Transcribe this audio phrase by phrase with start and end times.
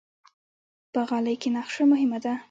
[0.93, 2.33] په غالۍ کې نقشه مهمه ده.